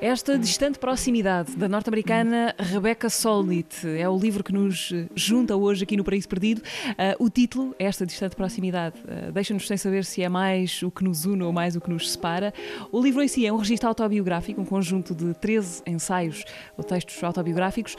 Esta 0.00 0.38
distante 0.38 0.78
proximidade 0.78 1.56
da 1.56 1.68
norte-americana 1.68 2.54
Rebecca 2.58 3.08
Solnit 3.08 3.86
é 3.88 4.06
o 4.06 4.16
livro 4.18 4.44
que 4.44 4.52
nos 4.52 4.92
junta 5.14 5.56
hoje 5.56 5.84
aqui 5.84 5.96
no 5.96 6.04
Paraíso 6.04 6.28
Perdido. 6.28 6.60
Uh, 6.60 7.24
o 7.24 7.30
título, 7.30 7.74
Esta 7.78 8.04
distante 8.04 8.36
proximidade, 8.36 8.96
uh, 9.00 9.32
deixa-nos 9.32 9.66
sem 9.66 9.76
saber 9.78 10.04
se 10.04 10.22
é 10.22 10.28
mais 10.28 10.82
o 10.82 10.90
que 10.90 11.02
nos 11.02 11.24
une 11.24 11.42
ou 11.42 11.52
mais 11.52 11.76
o 11.76 11.80
que 11.80 11.88
nos 11.88 12.12
separa. 12.12 12.52
O 12.92 13.00
livro 13.00 13.22
em 13.22 13.28
si 13.28 13.46
é 13.46 13.52
um 13.52 13.56
registro 13.56 13.88
autobiográfico, 13.88 14.60
um 14.60 14.66
conjunto 14.66 15.14
de 15.14 15.32
13 15.34 15.82
ensaios 15.86 16.44
ou 16.76 16.84
textos 16.84 17.22
autobiográficos. 17.24 17.96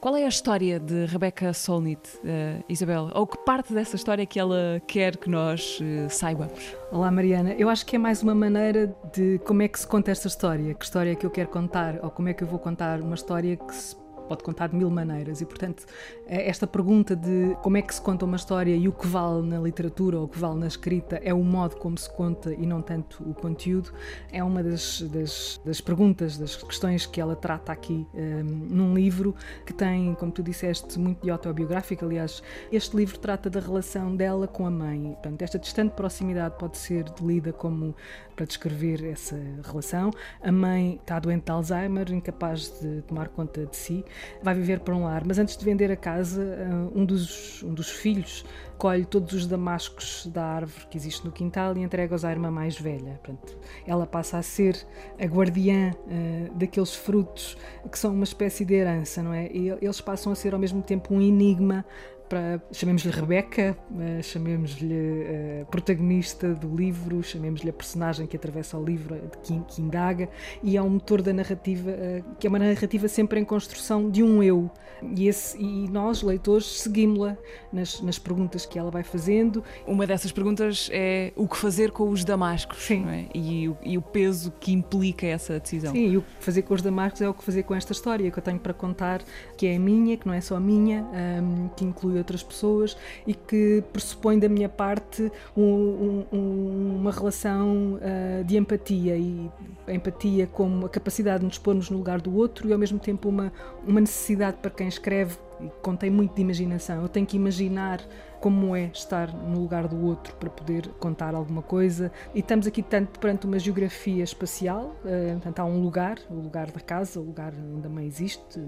Qual 0.00 0.16
é 0.16 0.24
a 0.24 0.28
história 0.28 0.78
de 0.78 1.06
Rebecca 1.06 1.52
Solnit, 1.52 2.00
uh, 2.18 2.64
Isabel? 2.68 3.10
Ou 3.14 3.26
que 3.26 3.36
parte 3.38 3.72
dessa 3.72 3.96
história 3.96 4.24
que 4.24 4.38
ela 4.38 4.80
quer 4.86 5.16
que 5.16 5.28
nós 5.28 5.80
uh, 5.80 6.08
saibamos? 6.08 6.76
Olá, 6.92 7.10
Mariana. 7.10 7.52
Eu 7.54 7.68
acho 7.68 7.84
que 7.84 7.96
é 7.96 7.98
mais 7.98 8.22
uma 8.22 8.32
maneira 8.32 8.94
de 9.12 9.40
como 9.44 9.60
é 9.60 9.66
que 9.66 9.76
se 9.76 9.88
conta 9.88 10.12
esta 10.12 10.28
história, 10.28 10.72
que 10.72 10.84
história 10.84 11.10
é 11.10 11.14
que 11.16 11.26
eu 11.26 11.30
quero 11.30 11.48
contar, 11.48 11.98
ou 12.00 12.10
como 12.12 12.28
é 12.28 12.32
que 12.32 12.44
eu 12.44 12.46
vou 12.46 12.60
contar 12.60 13.00
uma 13.00 13.16
história 13.16 13.56
que 13.56 13.74
se 13.74 13.96
pode 14.28 14.44
contar 14.44 14.68
de 14.68 14.76
mil 14.76 14.90
maneiras 14.90 15.40
e, 15.40 15.46
portanto, 15.46 15.84
é 16.26 16.48
esta 16.48 16.66
pergunta 16.66 17.16
de 17.16 17.56
como 17.62 17.76
é 17.76 17.82
que 17.82 17.94
se 17.94 18.00
conta 18.00 18.24
uma 18.24 18.36
história 18.36 18.74
e 18.76 18.86
o 18.88 18.92
que 18.92 19.06
vale 19.06 19.46
na 19.46 19.58
literatura 19.58 20.18
ou 20.18 20.24
o 20.24 20.28
que 20.28 20.38
vale 20.38 20.58
na 20.60 20.66
escrita 20.66 21.20
é 21.22 21.32
o 21.32 21.42
modo 21.42 21.76
como 21.76 21.96
se 21.96 22.10
conta 22.14 22.52
e 22.52 22.66
não 22.66 22.82
tanto 22.82 23.22
o 23.28 23.34
conteúdo, 23.34 23.92
é 24.30 24.42
uma 24.44 24.62
das, 24.62 25.02
das, 25.02 25.60
das 25.64 25.80
perguntas, 25.80 26.36
das 26.36 26.56
questões 26.56 27.06
que 27.06 27.20
ela 27.20 27.34
trata 27.34 27.72
aqui 27.72 28.06
um, 28.14 28.42
num 28.44 28.94
livro 28.94 29.34
que 29.64 29.72
tem, 29.72 30.14
como 30.14 30.30
tu 30.30 30.42
disseste, 30.42 30.98
muito 30.98 31.22
de 31.22 31.30
autobiográfico. 31.30 32.04
Aliás, 32.04 32.42
este 32.70 32.96
livro 32.96 33.18
trata 33.18 33.48
da 33.48 33.60
relação 33.60 34.14
dela 34.14 34.46
com 34.46 34.66
a 34.66 34.70
mãe. 34.70 35.12
Portanto, 35.14 35.42
esta 35.42 35.58
distante 35.58 35.92
proximidade 35.92 36.56
pode 36.58 36.76
ser 36.76 37.04
lida 37.22 37.52
como 37.52 37.94
para 38.36 38.46
descrever 38.46 39.04
essa 39.04 39.36
relação. 39.64 40.10
A 40.40 40.52
mãe 40.52 40.98
está 41.00 41.18
doente 41.18 41.44
de 41.44 41.50
Alzheimer, 41.50 42.12
incapaz 42.12 42.80
de 42.80 43.02
tomar 43.02 43.28
conta 43.28 43.66
de 43.66 43.76
si 43.76 44.04
vai 44.42 44.54
viver 44.54 44.80
para 44.80 44.94
um 44.94 45.04
lar. 45.04 45.24
Mas 45.26 45.38
antes 45.38 45.56
de 45.56 45.64
vender 45.64 45.90
a 45.90 45.96
casa, 45.96 46.42
eh, 46.42 46.68
um 46.94 47.04
dos, 47.04 47.62
um 47.62 47.74
dos 47.74 47.90
filhos 47.90 48.44
colhe 48.78 49.04
todos 49.04 49.32
os 49.32 49.46
damascos 49.46 50.26
da 50.26 50.44
árvore 50.44 50.86
que 50.88 50.96
existe 50.96 51.24
no 51.24 51.32
quintal 51.32 51.76
e 51.76 51.82
entrega-os 51.82 52.24
à 52.24 52.30
irmã 52.30 52.50
mais 52.50 52.78
velha. 52.78 53.20
Portanto, 53.22 53.58
ela 53.86 54.06
passa 54.06 54.38
a 54.38 54.42
ser 54.42 54.86
a 55.20 55.24
guardiã 55.24 55.92
uh, 55.92 56.54
daqueles 56.54 56.94
frutos 56.94 57.56
que 57.90 57.98
são 57.98 58.14
uma 58.14 58.24
espécie 58.24 58.64
de 58.64 58.74
herança, 58.74 59.22
não 59.22 59.34
é? 59.34 59.48
E 59.48 59.70
eles 59.82 60.00
passam 60.00 60.30
a 60.30 60.34
ser 60.36 60.54
ao 60.54 60.60
mesmo 60.60 60.80
tempo 60.80 61.12
um 61.12 61.20
enigma 61.20 61.84
para 62.28 62.60
chamemos-lhe 62.72 63.10
Rebeca, 63.10 63.76
uh, 63.90 64.22
chamemos-lhe 64.22 64.94
uh, 64.94 65.66
protagonista 65.70 66.54
do 66.54 66.74
livro, 66.74 67.22
chamemos-lhe 67.22 67.70
a 67.70 67.72
personagem 67.72 68.26
que 68.26 68.36
atravessa 68.36 68.76
o 68.76 68.84
livro, 68.84 69.16
que, 69.42 69.58
que 69.60 69.82
indaga, 69.82 70.28
e 70.62 70.76
é 70.76 70.82
um 70.82 70.90
motor 70.90 71.22
da 71.22 71.32
narrativa, 71.32 71.90
uh, 71.90 72.24
que 72.38 72.46
é 72.46 72.50
uma 72.50 72.58
narrativa 72.58 73.08
sempre 73.08 73.40
em 73.40 73.44
construção 73.44 74.10
de 74.10 74.22
um 74.22 74.42
eu. 74.42 74.70
E, 75.16 75.28
esse, 75.28 75.56
e 75.58 75.88
nós, 75.88 76.22
leitores, 76.22 76.80
seguimos-la 76.80 77.36
nas, 77.72 78.00
nas 78.00 78.18
perguntas 78.18 78.66
que 78.66 78.78
ela 78.78 78.90
vai 78.90 79.02
fazendo. 79.02 79.62
Uma 79.86 80.06
dessas 80.06 80.32
perguntas 80.32 80.88
é 80.92 81.32
o 81.36 81.46
que 81.46 81.56
fazer 81.56 81.92
com 81.92 82.08
os 82.08 82.24
damascos 82.24 82.78
Sim. 82.78 83.06
É? 83.08 83.26
E, 83.34 83.68
o, 83.68 83.76
e 83.82 83.96
o 83.96 84.02
peso 84.02 84.52
que 84.58 84.72
implica 84.72 85.26
essa 85.26 85.58
decisão. 85.60 85.92
Sim, 85.92 86.10
e 86.10 86.16
o 86.16 86.22
que 86.22 86.28
fazer 86.40 86.62
com 86.62 86.74
os 86.74 86.82
damascos 86.82 87.20
é 87.20 87.28
o 87.28 87.34
que 87.34 87.44
fazer 87.44 87.62
com 87.62 87.74
esta 87.74 87.92
história 87.92 88.30
que 88.30 88.38
eu 88.38 88.42
tenho 88.42 88.58
para 88.58 88.74
contar, 88.74 89.22
que 89.56 89.66
é 89.66 89.78
minha, 89.78 90.16
que 90.16 90.26
não 90.26 90.34
é 90.34 90.40
só 90.40 90.56
a 90.56 90.60
minha, 90.60 91.04
um, 91.42 91.68
que 91.68 91.84
inclui 91.84 92.17
outras 92.18 92.42
pessoas 92.42 92.96
e 93.26 93.34
que 93.34 93.82
pressupõe 93.92 94.38
da 94.38 94.48
minha 94.48 94.68
parte 94.68 95.30
um, 95.56 96.24
um, 96.32 96.96
uma 97.00 97.10
relação 97.10 97.94
uh, 97.94 98.44
de 98.44 98.56
empatia 98.56 99.16
e 99.16 99.50
empatia 99.88 100.46
como 100.46 100.86
a 100.86 100.88
capacidade 100.88 101.40
de 101.40 101.46
nos 101.46 101.58
pormos 101.58 101.90
no 101.90 101.98
lugar 101.98 102.20
do 102.20 102.34
outro 102.36 102.68
e 102.68 102.72
ao 102.72 102.78
mesmo 102.78 102.98
tempo 102.98 103.28
uma, 103.28 103.52
uma 103.86 104.00
necessidade 104.00 104.58
para 104.58 104.70
quem 104.70 104.88
escreve 104.88 105.36
e 105.60 105.68
contém 105.82 106.10
muito 106.10 106.34
de 106.34 106.42
imaginação. 106.42 107.02
Eu 107.02 107.08
tenho 107.08 107.26
que 107.26 107.36
imaginar 107.36 108.00
como 108.40 108.76
é 108.76 108.90
estar 108.94 109.32
no 109.32 109.60
lugar 109.60 109.88
do 109.88 110.00
outro 110.04 110.34
para 110.36 110.48
poder 110.48 110.88
contar 111.00 111.34
alguma 111.34 111.62
coisa. 111.62 112.12
E 112.34 112.40
estamos 112.40 112.66
aqui 112.66 112.82
tanto 112.82 113.18
perante 113.18 113.46
uma 113.46 113.58
geografia 113.58 114.22
espacial, 114.22 114.96
uh, 115.04 115.32
portanto, 115.32 115.58
há 115.58 115.64
um 115.64 115.82
lugar, 115.82 116.18
o 116.30 116.34
lugar 116.34 116.70
da 116.70 116.80
casa, 116.80 117.20
o 117.20 117.24
lugar 117.24 117.52
onde 117.74 117.86
a 117.86 117.90
mãe 117.90 118.06
existe, 118.06 118.60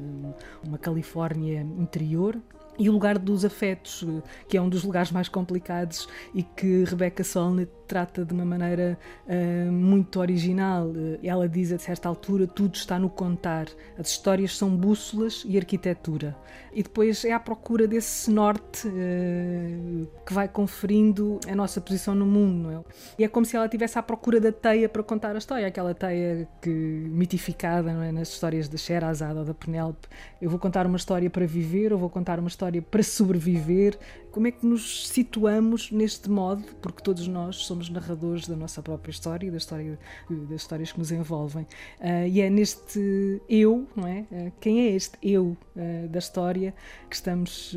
uma 0.66 0.78
Califórnia 0.78 1.60
interior, 1.60 2.36
e 2.78 2.88
o 2.88 2.92
lugar 2.92 3.18
dos 3.18 3.44
afetos, 3.44 4.06
que 4.48 4.56
é 4.56 4.62
um 4.62 4.68
dos 4.68 4.84
lugares 4.84 5.10
mais 5.10 5.28
complicados 5.28 6.08
e 6.34 6.42
que 6.42 6.84
Rebecca 6.84 7.22
Solnit 7.22 7.70
trata 7.90 8.24
de 8.24 8.32
uma 8.32 8.44
maneira 8.44 8.96
uh, 9.26 9.72
muito 9.72 10.20
original. 10.20 10.92
Ela 11.24 11.48
diz 11.48 11.72
a 11.72 11.78
certa 11.78 12.08
altura: 12.08 12.46
tudo 12.46 12.76
está 12.76 12.98
no 12.98 13.10
contar. 13.10 13.66
As 13.98 14.10
histórias 14.10 14.56
são 14.56 14.74
bússolas 14.76 15.42
e 15.44 15.58
arquitetura. 15.58 16.36
E 16.72 16.84
depois 16.84 17.24
é 17.24 17.32
à 17.32 17.40
procura 17.40 17.88
desse 17.88 18.30
norte 18.30 18.86
uh, 18.86 20.08
que 20.24 20.32
vai 20.32 20.46
conferindo 20.46 21.40
a 21.48 21.54
nossa 21.54 21.80
posição 21.80 22.14
no 22.14 22.24
mundo. 22.24 22.70
É? 22.70 22.92
E 23.18 23.24
é 23.24 23.28
como 23.28 23.44
se 23.44 23.56
ela 23.56 23.64
estivesse 23.66 23.98
à 23.98 24.02
procura 24.02 24.40
da 24.40 24.52
teia 24.52 24.88
para 24.88 25.02
contar 25.02 25.34
a 25.34 25.38
história, 25.38 25.66
aquela 25.66 25.92
teia 25.92 26.48
que 26.62 26.70
mitificada 26.70 27.90
é? 27.90 28.12
nas 28.12 28.28
histórias 28.28 28.68
da 28.68 28.78
Sherazade 28.78 29.36
ou 29.36 29.44
da 29.44 29.52
Penélope. 29.52 30.06
Eu 30.40 30.48
vou 30.48 30.60
contar 30.60 30.86
uma 30.86 30.96
história 30.96 31.28
para 31.28 31.44
viver, 31.44 31.92
ou 31.92 31.98
vou 31.98 32.08
contar 32.08 32.38
uma 32.38 32.48
história 32.48 32.59
para 32.90 33.02
sobreviver. 33.02 33.98
Como 34.30 34.46
é 34.46 34.50
que 34.50 34.64
nos 34.64 35.08
situamos 35.08 35.90
neste 35.90 36.30
modo? 36.30 36.62
Porque 36.80 37.02
todos 37.02 37.26
nós 37.26 37.56
somos 37.56 37.88
narradores 37.88 38.46
da 38.46 38.54
nossa 38.54 38.82
própria 38.82 39.10
história 39.10 39.46
e 39.46 39.50
da 39.50 39.56
história, 39.56 39.98
das 40.28 40.62
histórias 40.62 40.92
que 40.92 40.98
nos 40.98 41.10
envolvem. 41.10 41.64
Uh, 42.00 42.28
e 42.28 42.40
é 42.40 42.48
neste 42.48 43.42
eu, 43.48 43.88
não 43.96 44.06
é? 44.06 44.26
Uh, 44.30 44.52
quem 44.60 44.80
é 44.80 44.90
este 44.90 45.18
eu 45.22 45.56
uh, 45.74 46.08
da 46.08 46.18
história 46.18 46.74
que 47.08 47.16
estamos 47.16 47.76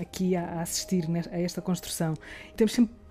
aqui 0.00 0.36
a, 0.36 0.44
a 0.44 0.62
assistir 0.62 1.04
a 1.30 1.38
esta 1.38 1.60
construção? 1.60 2.14
Temos 2.56 2.72
sempre 2.72 3.04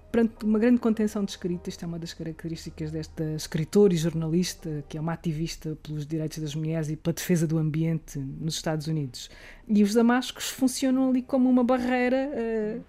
uma 0.43 0.59
grande 0.59 0.79
contenção 0.79 1.25
de 1.25 1.31
escrita, 1.31 1.69
isto 1.69 1.83
é 1.83 1.87
uma 1.87 1.97
das 1.97 2.13
características 2.13 2.91
desta 2.91 3.23
escritora 3.33 3.93
e 3.93 3.97
jornalista, 3.97 4.83
que 4.87 4.95
é 4.95 5.01
uma 5.01 5.13
ativista 5.13 5.75
pelos 5.81 6.05
direitos 6.05 6.37
das 6.37 6.53
mulheres 6.53 6.89
e 6.89 6.95
pela 6.95 7.13
defesa 7.13 7.47
do 7.47 7.57
ambiente 7.57 8.19
nos 8.19 8.55
Estados 8.55 8.85
Unidos. 8.85 9.29
E 9.68 9.81
os 9.81 9.94
damascos 9.94 10.50
funcionam 10.50 11.09
ali 11.09 11.22
como 11.22 11.50
uma 11.50 11.63
barreira, 11.63 12.29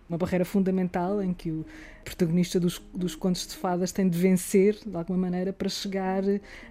uma 0.08 0.18
barreira 0.18 0.44
fundamental 0.44 1.22
em 1.22 1.32
que 1.32 1.50
o 1.50 1.64
protagonista 2.04 2.60
dos, 2.60 2.80
dos 2.94 3.14
contos 3.14 3.46
de 3.46 3.56
fadas 3.56 3.90
tem 3.90 4.08
de 4.08 4.16
vencer, 4.16 4.76
de 4.86 4.94
alguma 4.94 5.18
maneira, 5.18 5.52
para 5.52 5.68
chegar, 5.68 6.22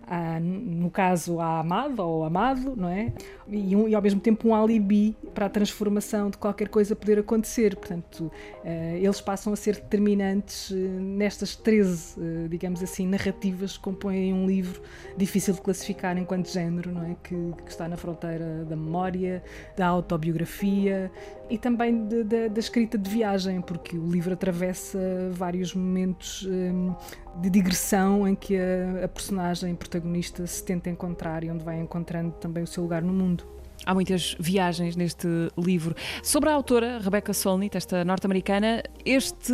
a, 0.08 0.40
no 0.40 0.90
caso, 0.90 1.40
à 1.40 1.60
amada 1.60 2.04
ou 2.04 2.24
amado, 2.24 2.76
não 2.78 2.88
é? 2.88 3.12
E, 3.50 3.76
um, 3.76 3.88
e, 3.88 3.96
ao 3.96 4.02
mesmo 4.02 4.22
tempo 4.22 4.48
um 4.48 4.56
alibi 4.56 5.18
para 5.34 5.48
a 5.48 5.50
transformação 5.50 6.30
de 6.30 6.38
qualquer 6.38 6.70
coisa 6.70 6.96
poder 6.96 7.20
acontecer. 7.20 7.76
Portanto, 7.76 8.32
uh, 8.64 8.96
eles 8.96 9.20
passam 9.20 9.52
a 9.52 9.56
ser 9.56 9.76
determinantes 9.76 10.70
uh, 10.70 10.76
nestas 10.76 11.56
13, 11.56 12.20
uh, 12.20 12.24
eh, 12.24 12.48
digamos 12.48 12.84
assim, 12.84 13.08
narrativas 13.08 13.76
que 13.76 13.84
compõem 13.84 14.34
um 14.34 14.46
livro 14.46 14.82
difícil 15.18 15.54
de 15.56 15.62
classificar 15.62 16.18
enquanto 16.18 16.48
género, 16.50 16.92
não 16.92 17.04
é? 17.04 17.16
Que, 17.24 17.36
que 17.66 17.72
está 17.72 17.88
na 17.88 17.98
fronteira 17.98 18.64
da 18.66 18.76
memória, 18.76 19.44
da 19.76 19.88
autobiografia 19.94 21.12
e 21.50 21.58
também 21.58 22.08
da 22.08 22.60
escrita 22.60 22.98
de 22.98 23.10
viagem, 23.10 23.62
porque 23.62 23.98
o 23.98 24.08
livro 24.08 24.34
atravessa 24.34 25.00
vários 25.32 25.74
momentos 25.74 26.46
um, 26.46 26.96
de 27.42 27.50
digressão 27.50 28.28
em 28.28 28.36
que 28.36 28.58
a, 28.58 29.06
a 29.06 29.08
personagem 29.08 29.76
protagonista 29.76 30.46
se 30.46 30.64
tenta 30.64 30.90
encontrar 30.90 31.44
e 31.44 31.52
onde 31.52 31.64
vai 31.64 31.80
encontrando 31.80 32.32
também 32.32 32.64
o 32.64 32.68
seu 32.68 32.84
lugar 32.84 33.02
no 33.02 33.14
mundo. 33.14 33.54
Há 33.86 33.94
muitas 33.94 34.36
viagens 34.40 34.96
neste 34.96 35.28
livro. 35.58 35.94
Sobre 36.22 36.50
a 36.50 36.54
autora, 36.54 37.00
Rebecca 37.00 37.34
Solnit, 37.34 37.76
esta 37.76 38.06
norte-americana, 38.06 38.82
este, 39.06 39.54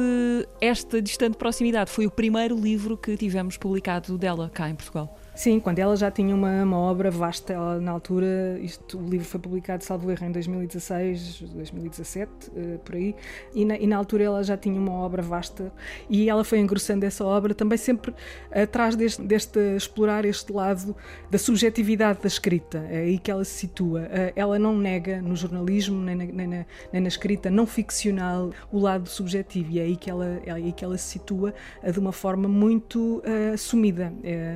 esta 0.61 1.01
distante 1.01 1.35
proximidade 1.35 1.89
foi 1.89 2.05
o 2.05 2.11
primeiro 2.11 2.55
livro 2.55 2.95
que 2.95 3.17
tivemos 3.17 3.57
publicado 3.57 4.17
dela 4.17 4.51
cá 4.53 4.69
em 4.69 4.75
Portugal. 4.75 5.17
Sim, 5.39 5.57
quando 5.57 5.79
ela 5.79 5.95
já 5.95 6.11
tinha 6.11 6.35
uma, 6.35 6.63
uma 6.63 6.77
obra 6.77 7.09
vasta, 7.09 7.53
ela, 7.53 7.79
na 7.79 7.91
altura, 7.91 8.59
isto, 8.61 8.99
o 8.99 9.09
livro 9.09 9.25
foi 9.25 9.39
publicado, 9.39 9.85
salvo 9.85 10.11
erro, 10.11 10.25
em 10.25 10.31
2016, 10.33 11.43
2017, 11.53 12.29
uh, 12.49 12.79
por 12.79 12.95
aí, 12.95 13.15
e 13.55 13.63
na, 13.63 13.77
e 13.77 13.87
na, 13.87 13.95
altura 13.95 14.25
ela 14.25 14.43
já 14.43 14.57
tinha 14.57 14.77
uma 14.77 14.91
obra 14.91 15.21
vasta 15.21 15.71
e 16.09 16.29
ela 16.29 16.43
foi 16.43 16.59
engrossando 16.59 17.05
essa 17.05 17.23
obra 17.23 17.55
também 17.55 17.68
sempre 17.77 18.13
atrás 18.51 18.95
deste, 18.95 19.21
deste 19.21 19.59
explorar 19.75 20.25
este 20.25 20.51
lado 20.51 20.95
da 21.29 21.37
subjetividade 21.37 22.21
da 22.21 22.27
escrita, 22.27 22.85
é 22.89 22.99
aí 22.99 23.19
que 23.19 23.29
ela 23.29 23.43
se 23.43 23.51
situa. 23.51 24.07
ela 24.35 24.57
não 24.57 24.77
nega 24.77 25.21
no 25.21 25.35
jornalismo, 25.35 26.01
nem 26.01 26.15
na, 26.15 26.25
nem, 26.25 26.47
na, 26.47 26.65
nem 26.91 27.01
na, 27.01 27.07
escrita 27.07 27.49
não 27.49 27.65
ficcional, 27.65 28.51
o 28.71 28.79
lado 28.79 29.07
subjetivo. 29.07 29.71
E 29.71 29.79
é 29.79 29.83
aí 29.83 29.95
que 29.95 30.09
ela, 30.09 30.41
é 30.45 30.51
aí 30.51 30.71
que 30.71 30.83
ela 30.83 30.97
se 30.97 31.09
situa 31.09 31.53
de 31.91 31.99
uma 31.99 32.11
forma 32.11 32.47
muito 32.47 33.17
uh, 33.19 33.53
assumida. 33.53 34.13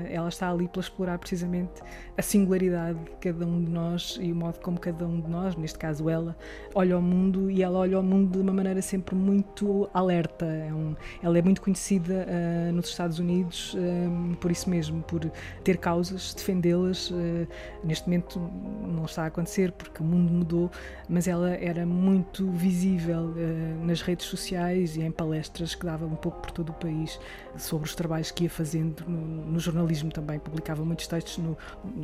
ela 0.10 0.30
está 0.30 0.50
ali 0.50 0.68
para 0.68 0.81
explorar 0.81 1.18
precisamente 1.18 1.81
a 2.18 2.21
singularidade 2.21 3.00
de 3.00 3.12
cada 3.19 3.45
um 3.45 3.63
de 3.63 3.71
nós 3.71 4.18
e 4.21 4.31
o 4.31 4.36
modo 4.36 4.60
como 4.60 4.80
cada 4.80 5.06
um 5.06 5.19
de 5.19 5.30
nós, 5.30 5.56
neste 5.56 5.80
caso 5.80 6.10
ela, 6.10 6.36
olha 6.75 6.95
ao 6.95 7.01
mundo 7.01 7.50
e 7.50 7.63
ela 7.63 7.80
olha 7.80 7.98
ao 7.98 8.04
mundo 8.04 8.31
de 8.31 8.39
uma 8.39 8.54
maneira 8.54 8.81
sempre 8.81 9.15
muito 9.15 9.89
alerta. 9.94 10.45
É 10.45 10.74
um, 10.74 10.95
ela 11.21 11.38
é 11.38 11.42
muito 11.42 11.62
conhecida 11.62 12.27
nos 12.74 12.89
Estados 12.89 13.02
Unidos 13.19 13.75
um, 13.75 14.33
por 14.35 14.51
isso 14.51 14.69
mesmo, 14.69 15.01
por 15.03 15.21
ter 15.63 15.77
causas, 15.77 16.33
defendê-las. 16.33 17.11
Uh, 17.11 17.47
neste 17.83 18.07
momento 18.07 18.39
não 18.39 19.05
está 19.05 19.23
a 19.23 19.27
acontecer 19.27 19.71
porque 19.71 20.01
o 20.01 20.05
mundo 20.05 20.31
mudou, 20.31 20.71
mas 21.07 21.27
ela 21.27 21.51
era 21.51 21.85
muito 21.85 22.50
visível 22.51 23.33
uh, 23.35 23.85
nas 23.85 24.01
redes 24.01 24.25
sociais 24.25 24.95
e 24.95 25.01
em 25.01 25.11
palestras 25.11 25.75
que 25.75 25.85
dava 25.85 26.05
um 26.05 26.15
pouco 26.15 26.41
por 26.41 26.51
todo 26.51 26.69
o 26.69 26.73
país 26.73 27.19
sobre 27.57 27.88
os 27.88 27.95
trabalhos 27.95 28.31
que 28.31 28.44
ia 28.44 28.50
fazendo 28.50 29.03
no, 29.07 29.45
no 29.45 29.59
jornalismo 29.59 30.11
também. 30.11 30.39
Publicava 30.39 30.83
muitos 30.83 31.07
textos 31.07 31.38
no 31.38 31.57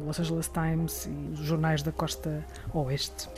Los 0.06 0.20
Angeles 0.20 0.50
Times 0.50 1.06
e 1.06 1.34
os 1.34 1.40
jornais 1.40 1.82
da 1.82 1.92
costa 1.92 2.46
oeste. 2.74 3.30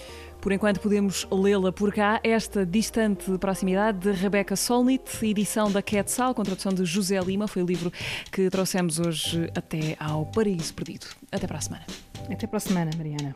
Por 0.42 0.52
enquanto 0.52 0.80
podemos 0.80 1.28
lê-la 1.32 1.72
por 1.72 1.94
cá. 1.94 2.20
Esta 2.24 2.66
distante 2.66 3.38
proximidade 3.38 4.00
de 4.00 4.12
Rebecca 4.12 4.56
Solnit, 4.56 5.24
edição 5.24 5.72
da 5.72 5.84
Quetzal, 5.84 6.34
com 6.34 6.42
tradução 6.42 6.74
de 6.74 6.84
José 6.84 7.20
Lima, 7.20 7.48
foi 7.48 7.62
o 7.62 7.66
livro 7.66 7.92
que 8.32 8.50
trouxemos 8.50 9.00
hoje 9.00 9.52
até 9.56 9.96
ao 10.00 10.26
Paraíso 10.26 10.74
Perdido. 10.74 11.06
Até 11.32 11.46
para 11.46 11.60
a 11.60 11.62
semana. 11.62 11.86
Até 12.30 12.48
para 12.48 12.58
a 12.58 12.60
semana, 12.60 12.92
Mariana. 12.98 13.36